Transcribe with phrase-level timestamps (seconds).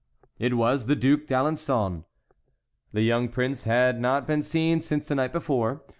[0.39, 2.05] It was the Duc d'Alençon.
[2.91, 5.83] The young prince had not been seen since the night before.